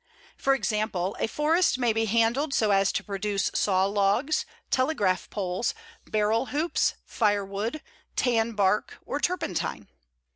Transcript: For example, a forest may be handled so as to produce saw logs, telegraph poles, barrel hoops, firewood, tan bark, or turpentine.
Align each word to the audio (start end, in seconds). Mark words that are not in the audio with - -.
For 0.35 0.55
example, 0.55 1.15
a 1.19 1.27
forest 1.27 1.77
may 1.77 1.93
be 1.93 2.05
handled 2.05 2.55
so 2.55 2.71
as 2.71 2.91
to 2.93 3.03
produce 3.03 3.51
saw 3.53 3.85
logs, 3.85 4.47
telegraph 4.71 5.29
poles, 5.29 5.75
barrel 6.07 6.47
hoops, 6.47 6.95
firewood, 7.05 7.83
tan 8.15 8.53
bark, 8.53 8.97
or 9.05 9.19
turpentine. 9.19 9.89